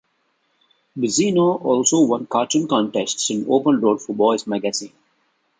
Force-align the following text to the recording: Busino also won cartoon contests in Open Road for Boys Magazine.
Busino 0.97 1.61
also 1.63 2.01
won 2.07 2.25
cartoon 2.25 2.67
contests 2.67 3.29
in 3.29 3.45
Open 3.47 3.79
Road 3.79 4.01
for 4.01 4.15
Boys 4.15 4.47
Magazine. 4.47 4.93